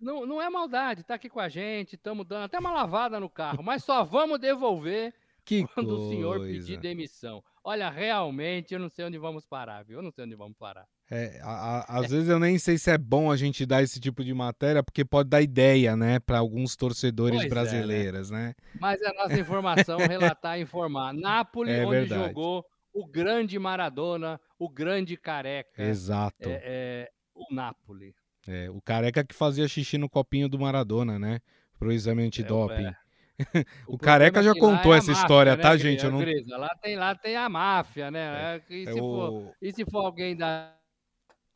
[0.00, 3.30] Não, não é maldade, tá aqui com a gente, estamos dando até uma lavada no
[3.30, 6.02] carro, mas só vamos devolver que quando coisa.
[6.02, 7.42] o senhor pedir demissão.
[7.62, 9.98] Olha, realmente eu não sei onde vamos parar, viu?
[9.98, 10.86] Eu não sei onde vamos parar.
[11.10, 12.08] É, a, a, às é.
[12.08, 15.04] vezes eu nem sei se é bom a gente dar esse tipo de matéria, porque
[15.04, 18.46] pode dar ideia, né, para alguns torcedores pois brasileiros, é, né?
[18.46, 18.54] né?
[18.80, 21.12] Mas a nossa informação relatar e informar.
[21.14, 22.28] Nápoles, é onde verdade.
[22.28, 25.82] jogou o grande Maradona, o grande Careca.
[25.82, 26.48] Exato.
[26.48, 28.14] É, é, o Nápoles.
[28.46, 31.40] É, o Careca que fazia xixi no copinho do Maradona, né?
[31.78, 32.86] Pro exame antidoping.
[32.86, 32.96] É,
[33.88, 36.04] o, o Careca já contou é essa máfia, história, né, tá, gente?
[36.04, 36.20] Eu não...
[36.58, 38.60] lá, tem, lá tem a máfia, né?
[38.70, 38.96] E, se o...
[38.98, 40.72] for, e se for alguém da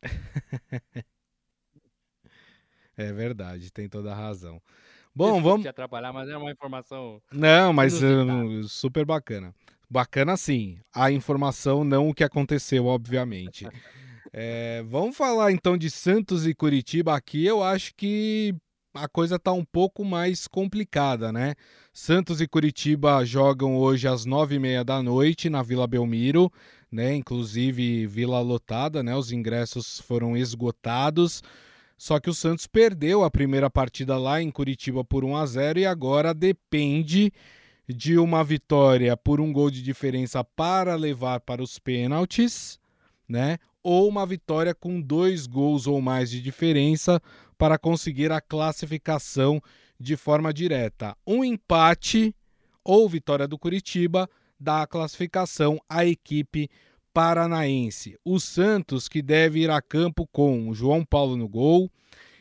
[2.97, 4.61] é verdade, tem toda a razão.
[5.15, 5.63] Bom, vamos.
[5.63, 7.21] Te atrapalhar, mas é uma informação.
[7.33, 9.55] Não, mas uh, super bacana.
[9.91, 10.79] Bacana sim.
[10.95, 13.67] A informação, não o que aconteceu, obviamente.
[14.33, 17.45] é, vamos falar então de Santos e Curitiba aqui.
[17.45, 18.55] Eu acho que
[19.03, 21.55] a coisa tá um pouco mais complicada, né?
[21.93, 26.51] Santos e Curitiba jogam hoje às nove e meia da noite na Vila Belmiro
[26.91, 27.15] né?
[27.15, 29.15] Inclusive Vila lotada, né?
[29.15, 31.43] Os ingressos foram esgotados.
[31.97, 35.79] Só que o Santos perdeu a primeira partida lá em Curitiba por 1 a 0
[35.81, 37.33] e agora depende
[37.89, 42.79] de uma vitória por um gol de diferença para levar para os pênaltis,
[43.29, 43.59] né?
[43.83, 47.21] Ou uma vitória com dois gols ou mais de diferença
[47.59, 49.61] para conseguir a classificação
[49.99, 51.17] de forma direta.
[51.27, 52.35] Um empate
[52.85, 56.71] ou vitória do Curitiba dá a classificação à equipe
[57.13, 58.17] paranaense.
[58.25, 61.91] O Santos que deve ir a campo com João Paulo no gol,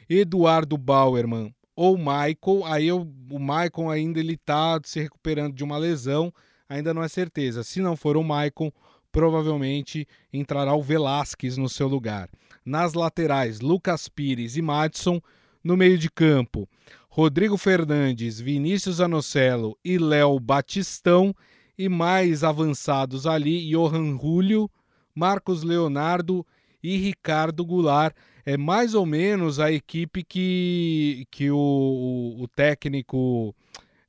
[0.08, 2.66] Eduardo Bauerman ou Michael.
[2.66, 6.32] Aí eu, o Michael ainda ele tá se recuperando de uma lesão,
[6.70, 7.64] ainda não é certeza.
[7.64, 8.74] Se não for o Michael,
[9.12, 12.30] provavelmente entrará o Velasquez no seu lugar.
[12.68, 15.22] Nas laterais, Lucas Pires e Madison.
[15.64, 16.68] No meio de campo,
[17.08, 21.34] Rodrigo Fernandes, Vinícius Anocelo e Léo Batistão.
[21.78, 24.70] E mais avançados ali, Johan Julio,
[25.16, 26.46] Marcos Leonardo
[26.84, 28.14] e Ricardo Goulart.
[28.46, 33.56] É mais ou menos a equipe que, que o, o, o técnico.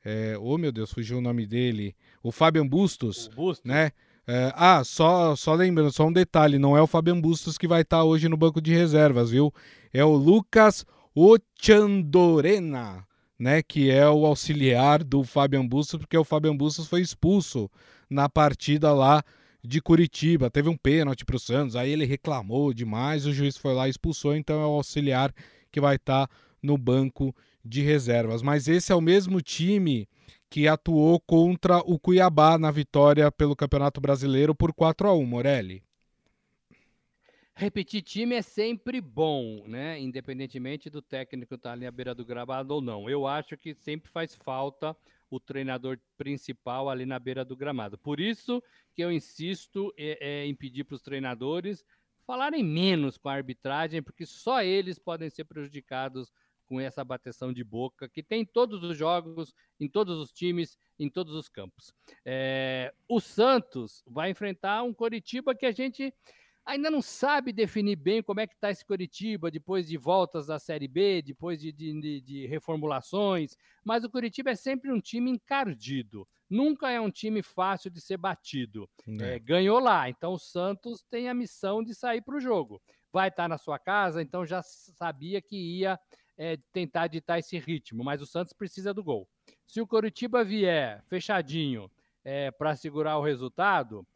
[0.05, 1.95] É, oh meu Deus, fugiu o nome dele.
[2.25, 3.65] O Fabian Bustos, Bustos.
[3.65, 3.93] né?
[4.31, 7.81] É, ah, só, só lembrando, só um detalhe: não é o Fabian Bustos que vai
[7.81, 9.51] estar hoje no banco de reservas, viu?
[9.91, 13.07] É o Lucas Ochandorena,
[13.39, 13.63] né?
[13.63, 17.71] Que é o auxiliar do Fabian Bustos, porque o Fabian Bustos foi expulso
[18.11, 19.25] na partida lá
[19.65, 20.51] de Curitiba.
[20.51, 23.91] Teve um pênalti para o Santos, aí ele reclamou demais, o juiz foi lá e
[23.91, 25.33] expulsou, então é o auxiliar
[25.73, 28.43] que vai estar tá no banco de reservas.
[28.43, 30.07] Mas esse é o mesmo time
[30.51, 35.83] que atuou contra o Cuiabá na vitória pelo Campeonato Brasileiro por 4 a 1 Morelli.
[37.55, 39.99] Repetir time é sempre bom, né?
[39.99, 43.11] Independentemente do técnico estar ali à beira do gramado ou não.
[43.11, 44.97] Eu acho que sempre faz falta
[45.29, 47.99] o treinador principal ali na beira do gramado.
[47.99, 48.63] Por isso
[48.95, 51.85] que eu insisto é, é, em pedir para os treinadores
[52.25, 56.31] falarem menos com a arbitragem, porque só eles podem ser prejudicados
[56.69, 60.79] com essa bateção de boca que tem em todos os jogos, em todos os times,
[60.99, 61.95] em todos os campos.
[62.25, 66.13] É, o Santos vai enfrentar um Coritiba que a gente
[66.69, 70.59] ainda não sabe definir bem como é que está esse Curitiba depois de voltas da
[70.59, 76.29] Série B, depois de, de, de, reformulações, mas o Curitiba é sempre um time encardido.
[76.49, 78.89] Nunca é um time fácil de ser batido.
[79.21, 79.37] É.
[79.37, 82.83] É, ganhou lá, então o Santos tem a missão de sair para o jogo.
[83.11, 85.99] Vai estar tá na sua casa, então já sabia que ia
[86.39, 89.29] é, tentar ditar esse ritmo, mas o Santos precisa do gol.
[89.67, 91.91] Se o Curitiba vier fechadinho
[92.25, 94.07] é, para segurar o resultado,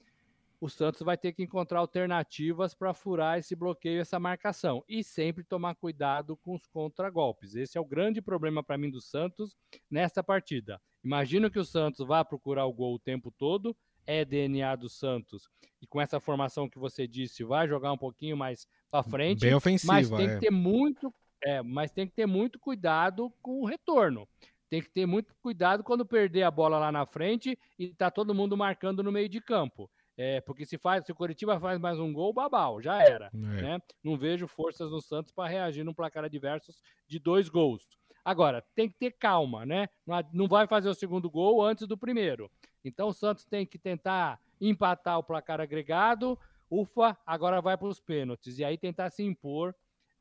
[0.61, 4.85] o Santos vai ter que encontrar alternativas para furar esse bloqueio, essa marcação.
[4.89, 7.57] E sempre tomar cuidado com os contragolpes.
[7.57, 9.57] Esse é o grande problema para mim do Santos
[9.91, 10.81] nesta partida.
[11.03, 15.49] Imagino que o Santos vá procurar o gol o tempo todo, é DNA do Santos.
[15.81, 19.41] E com essa formação que você disse, vai jogar um pouquinho mais para frente.
[19.41, 20.35] Bem ofensiva, mas tem é.
[20.35, 21.13] que ter muito,
[21.45, 24.29] é, mas tem que ter muito cuidado com o retorno.
[24.71, 28.35] Tem que ter muito cuidado quando perder a bola lá na frente e tá todo
[28.35, 29.91] mundo marcando no meio de campo.
[30.17, 33.27] É, porque se faz, se o Coritiba faz mais um gol, babau, já era.
[33.27, 33.37] É.
[33.37, 33.79] Né?
[34.03, 36.73] Não vejo forças no Santos para reagir num placar adverso
[37.09, 37.87] de dois gols.
[38.25, 39.89] Agora, tem que ter calma, né?
[40.33, 42.51] Não vai fazer o segundo gol antes do primeiro.
[42.85, 46.39] Então o Santos tem que tentar empatar o placar agregado.
[46.71, 48.59] Ufa, agora vai para os pênaltis.
[48.59, 49.75] E aí tentar se impor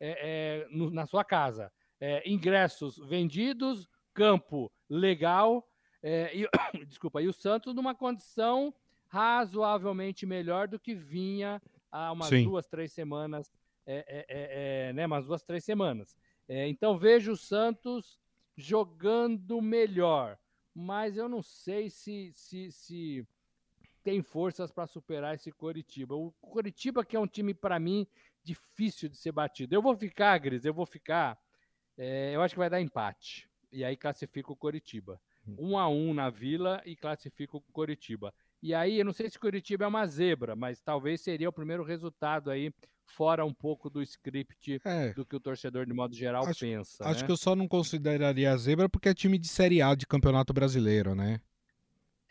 [0.03, 1.71] é, é, no, na sua casa.
[1.99, 5.65] É, ingressos vendidos, campo legal.
[6.01, 6.49] É, e,
[6.87, 8.73] desculpa, e o Santos numa condição
[9.07, 11.61] razoavelmente melhor do que vinha
[11.91, 12.45] há umas Sim.
[12.45, 13.51] duas, três semanas,
[13.85, 16.17] é, é, é, né, umas duas, três semanas.
[16.47, 18.19] Então vejo o Santos
[18.57, 20.37] jogando melhor,
[20.73, 23.25] mas eu não sei se, se, se
[24.03, 26.15] tem forças para superar esse Coritiba.
[26.15, 28.05] O Coritiba que é um time para mim
[28.43, 29.75] difícil de ser batido.
[29.75, 31.38] Eu vou ficar, Gris, eu vou ficar.
[31.97, 33.49] É, eu acho que vai dar empate.
[33.71, 35.19] E aí classifica o Coritiba.
[35.47, 35.56] Hum.
[35.60, 38.34] Um a um na Vila e classifica o Coritiba.
[38.62, 41.84] E aí, eu não sei se Curitiba é uma zebra, mas talvez seria o primeiro
[41.84, 42.71] resultado aí,
[43.06, 45.13] fora um pouco do script é.
[45.13, 47.04] do que o torcedor, de modo geral, acho, pensa.
[47.04, 47.25] Acho né?
[47.25, 50.54] que eu só não consideraria a zebra porque é time de Série A de Campeonato
[50.54, 51.41] Brasileiro, né?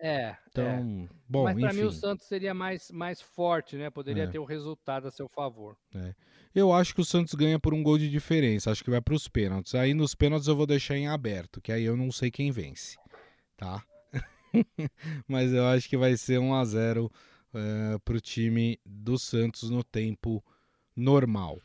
[0.01, 0.35] É.
[0.49, 1.09] Então, é.
[1.29, 3.91] bom, Mas para mim o Santos seria mais, mais forte, né?
[3.91, 4.27] Poderia é.
[4.27, 5.77] ter o resultado a seu favor.
[5.95, 6.15] É.
[6.55, 8.71] Eu acho que o Santos ganha por um gol de diferença.
[8.71, 9.75] Acho que vai para os pênaltis.
[9.75, 12.97] Aí nos pênaltis eu vou deixar em aberto, que aí eu não sei quem vence,
[13.57, 13.85] tá?
[15.29, 17.13] mas eu acho que vai ser 1 a 0
[18.05, 20.43] para o time do Santos no tempo
[20.97, 21.61] normal.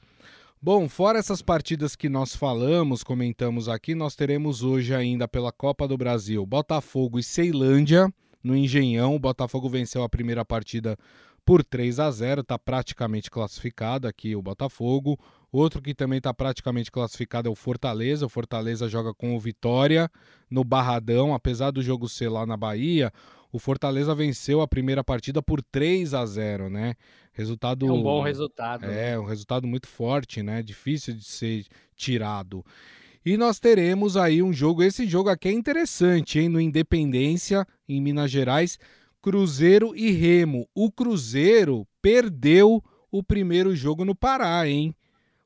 [0.61, 5.87] Bom, fora essas partidas que nós falamos, comentamos aqui, nós teremos hoje ainda pela Copa
[5.87, 8.11] do Brasil Botafogo e Ceilândia
[8.45, 9.15] no Engenhão.
[9.15, 10.95] O Botafogo venceu a primeira partida
[11.43, 15.19] por 3 a 0, está praticamente classificado aqui o Botafogo.
[15.51, 18.25] Outro que também está praticamente classificado é o Fortaleza.
[18.25, 20.09] O Fortaleza joga com o Vitória
[20.49, 23.11] no Barradão, apesar do jogo ser lá na Bahia.
[23.51, 26.95] O Fortaleza venceu a primeira partida por 3 a 0, né?
[27.31, 28.85] Resultado É um bom resultado.
[28.85, 29.19] É, né?
[29.19, 30.61] um resultado muito forte, né?
[30.61, 32.65] Difícil de ser tirado.
[33.25, 36.47] E nós teremos aí um jogo, esse jogo aqui é interessante, hein?
[36.47, 38.77] No Independência, em Minas Gerais,
[39.19, 40.69] Cruzeiro e Remo.
[40.75, 44.95] O Cruzeiro perdeu o primeiro jogo no Pará, hein?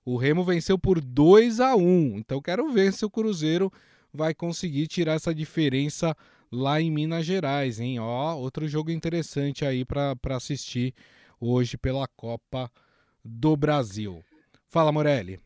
[0.04, 3.72] O Remo venceu por 2 a 1 Então quero ver se o Cruzeiro
[4.14, 6.14] vai conseguir tirar essa diferença
[6.52, 7.98] lá em Minas Gerais, hein?
[7.98, 10.94] Ó, outro jogo interessante aí para assistir
[11.40, 12.70] hoje pela Copa
[13.24, 14.22] do Brasil.
[14.68, 15.40] Fala, Morelli.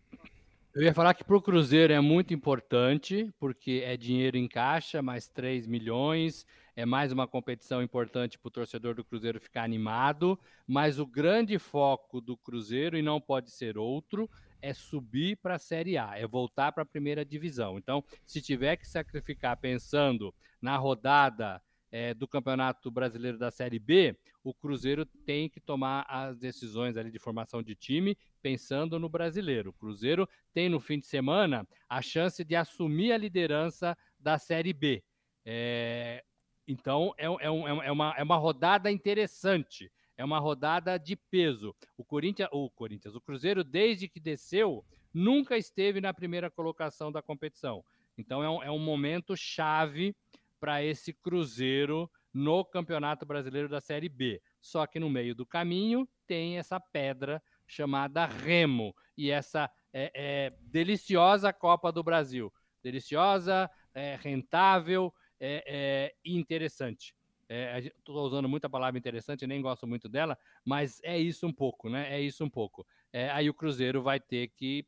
[0.76, 5.04] Eu ia falar que para o Cruzeiro é muito importante, porque é dinheiro em caixa,
[5.04, 10.40] mais 3 milhões, é mais uma competição importante para o torcedor do Cruzeiro ficar animado,
[10.66, 14.28] mas o grande foco do Cruzeiro, e não pode ser outro,
[14.64, 17.78] é subir para a Série A, é voltar para a primeira divisão.
[17.78, 21.62] Então, se tiver que sacrificar pensando na rodada
[21.94, 27.12] é, do Campeonato Brasileiro da Série B, o Cruzeiro tem que tomar as decisões ali
[27.12, 29.70] de formação de time pensando no brasileiro.
[29.70, 34.74] O Cruzeiro tem no fim de semana a chance de assumir a liderança da Série
[34.74, 35.04] B.
[35.46, 36.24] É,
[36.68, 41.76] então é, é, um, é, uma, é uma rodada interessante, é uma rodada de peso.
[41.96, 47.22] O Corinthians, o Corinthians, o Cruzeiro, desde que desceu, nunca esteve na primeira colocação da
[47.22, 47.86] competição.
[48.18, 50.16] Então é um, é um momento chave
[50.63, 54.41] para esse Cruzeiro no Campeonato Brasileiro da Série B.
[54.62, 60.54] Só que no meio do caminho tem essa pedra chamada Remo e essa é, é,
[60.62, 62.49] deliciosa Copa do Brasil.
[62.82, 67.13] Deliciosa, é, rentável é, e interessante.
[67.49, 71.89] Estou é, usando muita palavra interessante, nem gosto muito dela, mas é isso um pouco,
[71.89, 72.08] né?
[72.10, 72.88] É isso um pouco.
[73.12, 74.88] É, aí o Cruzeiro vai ter que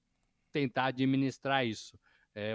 [0.53, 1.99] tentar administrar isso.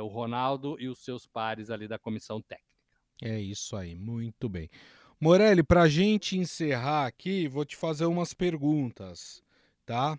[0.03, 2.70] o Ronaldo e os seus pares ali da comissão técnica.
[3.23, 4.71] É isso aí, muito bem.
[5.21, 9.43] Morelli, para a gente encerrar aqui, vou te fazer umas perguntas,
[9.85, 10.19] tá?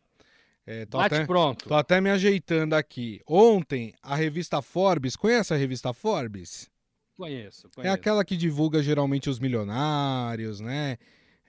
[0.66, 1.68] É, tô Bate até, pronto.
[1.68, 3.20] Tô até me ajeitando aqui.
[3.28, 6.70] Ontem, a revista Forbes, conhece a revista Forbes?
[7.18, 7.90] Conheço, conheço.
[7.90, 10.98] É aquela que divulga geralmente os milionários, né?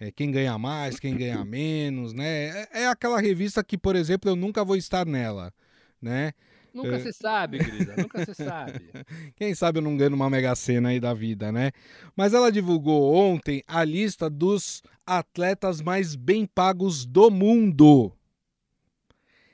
[0.00, 2.66] É, quem ganha mais, quem ganha menos, né?
[2.72, 5.52] É, é aquela revista que, por exemplo, eu nunca vou estar nela,
[6.00, 6.32] né?
[6.74, 6.98] Nunca é.
[7.00, 8.90] se sabe, querida, nunca se sabe.
[9.36, 11.70] Quem sabe eu não ganho uma mega cena aí da vida, né?
[12.16, 18.12] Mas ela divulgou ontem a lista dos atletas mais bem pagos do mundo.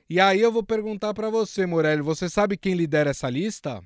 [0.09, 3.83] E aí eu vou perguntar para você, Morelli, você sabe quem lidera essa lista?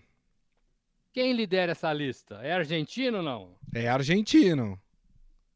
[1.12, 2.36] Quem lidera essa lista?
[2.42, 3.54] É argentino ou não?
[3.74, 4.80] É argentino.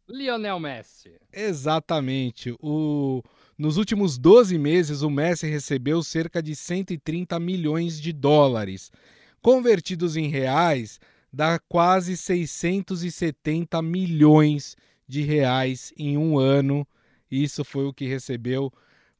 [0.08, 1.12] Lionel Messi.
[1.32, 2.54] Exatamente.
[2.60, 3.22] O
[3.58, 8.92] nos últimos 12 meses, o Messi recebeu cerca de 130 milhões de dólares.
[9.40, 11.00] Convertidos em reais,
[11.32, 14.76] dá quase 670 milhões
[15.08, 16.86] de reais em um ano.
[17.30, 18.70] Isso foi o que recebeu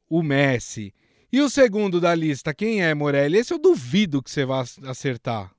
[0.07, 0.93] o Messi.
[1.31, 3.37] E o segundo da lista, quem é, Morelli?
[3.37, 5.51] Esse eu duvido que você vá acertar.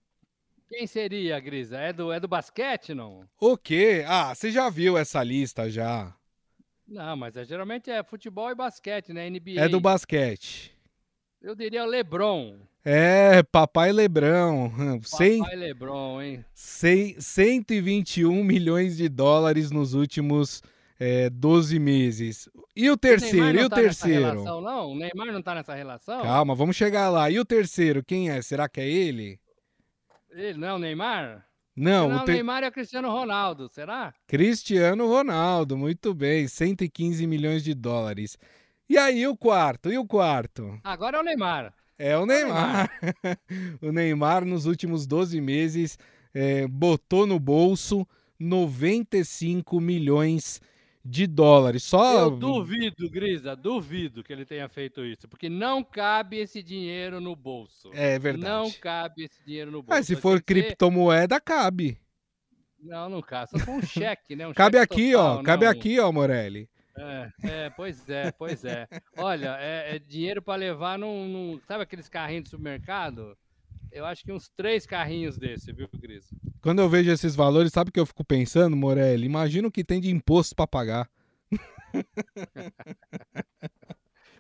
[0.68, 1.78] Quem seria, Grisa?
[1.78, 3.26] É do, é do basquete, não?
[3.40, 4.04] O quê?
[4.06, 6.14] Ah, você já viu essa lista já.
[6.86, 9.28] Não, mas é, geralmente é futebol e basquete, né?
[9.30, 9.60] NBA.
[9.60, 10.72] É do basquete.
[11.40, 12.58] Eu diria LeBron.
[12.84, 14.72] É, papai Lebrão.
[15.10, 16.44] Papai Lebron, hein?
[16.54, 20.62] 100, 121 milhões de dólares nos últimos
[20.98, 22.48] é, 12 meses.
[22.74, 23.58] E o terceiro?
[23.58, 24.22] O e o tá terceiro?
[24.22, 26.22] Relação, não, o Neymar não tá nessa relação.
[26.22, 27.30] Calma, vamos chegar lá.
[27.30, 28.40] E o terceiro, quem é?
[28.42, 29.38] Será que é ele?
[30.30, 31.46] Ele não é o Neymar?
[31.74, 32.32] Não, não o te...
[32.32, 34.12] Neymar é Cristiano Ronaldo, será?
[34.26, 38.36] Cristiano Ronaldo, muito bem, 115 milhões de dólares.
[38.88, 39.92] E aí o quarto?
[39.92, 40.80] E o quarto?
[40.82, 41.74] Agora é o Neymar.
[41.98, 42.90] É o Neymar.
[43.82, 45.98] o Neymar, nos últimos 12 meses,
[46.34, 48.06] é, botou no bolso
[48.38, 50.68] 95 milhões de
[51.08, 51.82] de dólares.
[51.84, 52.24] Só...
[52.24, 57.34] Eu duvido, Grisa, duvido que ele tenha feito isso, porque não cabe esse dinheiro no
[57.34, 57.90] bolso.
[57.94, 58.52] É verdade.
[58.52, 59.90] Não cabe esse dinheiro no bolso.
[59.90, 61.40] Mas se for criptomoeda, ser...
[61.40, 61.98] cabe.
[62.78, 63.50] Não, não cabe.
[63.50, 64.46] Só com um cheque, né?
[64.46, 65.42] Um cabe cheque aqui, total, ó.
[65.42, 66.68] Cabe aqui, ó, Morelli.
[66.96, 68.86] É, é, pois é, pois é.
[69.16, 73.36] Olha, é, é dinheiro para levar num, num, Sabe aqueles carrinhos de supermercado?
[73.90, 76.28] Eu acho que uns três carrinhos desse, viu, Cris?
[76.60, 79.26] Quando eu vejo esses valores, sabe o que eu fico pensando, Morelli?
[79.26, 81.10] Imagina o que tem de imposto para pagar.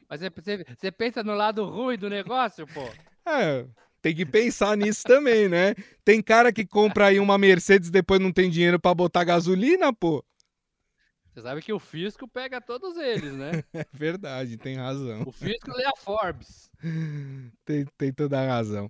[0.08, 2.82] Mas você, você pensa no lado ruim do negócio, pô?
[3.26, 3.66] É,
[4.00, 5.74] tem que pensar nisso também, né?
[6.04, 9.92] Tem cara que compra aí uma Mercedes e depois não tem dinheiro para botar gasolina,
[9.92, 10.24] pô.
[11.38, 13.62] Você sabe que o fisco pega todos eles, né?
[13.72, 15.22] É verdade, tem razão.
[15.24, 16.68] O fisco lê a Forbes.
[17.64, 18.88] Tem, tem toda a razão.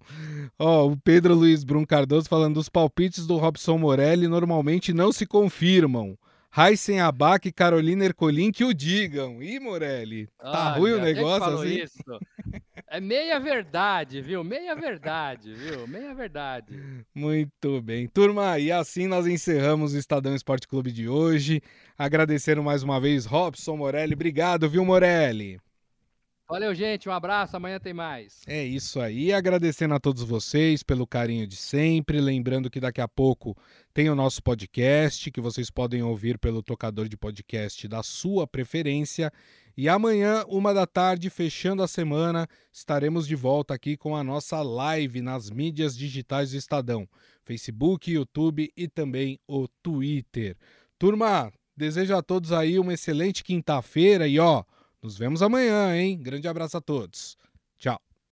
[0.59, 5.27] Ó, o Pedro Luiz Brum Cardoso falando dos palpites do Robson Morelli normalmente não se
[5.27, 6.17] confirmam.
[6.59, 9.41] Heisen Abac e Carolina Ercolim que o digam.
[9.41, 11.83] Ih, Morelli, tá Olha, ruim o negócio assim?
[11.83, 12.03] Isso.
[12.89, 14.43] É meia verdade, viu?
[14.43, 15.87] Meia verdade, viu?
[15.87, 17.05] Meia verdade.
[17.15, 18.09] Muito bem.
[18.09, 21.63] Turma, e assim nós encerramos o Estadão Esporte Clube de hoje.
[21.97, 24.15] Agradecendo mais uma vez Robson Morelli.
[24.15, 25.61] Obrigado, viu, Morelli?
[26.51, 27.07] Valeu, gente.
[27.11, 27.59] Um abraço.
[27.59, 28.41] Amanhã tem mais.
[28.47, 29.35] É isso aí.
[29.35, 32.23] Agradecendo a todos vocês pelo carinho de sempre.
[32.23, 33.55] Lembrando que daqui a pouco
[33.93, 39.31] tem o nosso podcast, que vocês podem ouvir pelo tocador de podcast da sua preferência.
[39.77, 44.63] E amanhã, uma da tarde, fechando a semana, estaremos de volta aqui com a nossa
[44.63, 47.07] live nas mídias digitais do Estadão:
[47.45, 50.57] Facebook, YouTube e também o Twitter.
[50.99, 54.65] Turma, desejo a todos aí uma excelente quinta-feira e ó,
[55.03, 56.19] nos vemos amanhã, hein?
[56.21, 57.37] Grande abraço a todos.
[57.79, 58.08] Tchau.